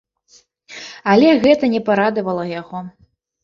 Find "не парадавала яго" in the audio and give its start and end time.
1.77-2.87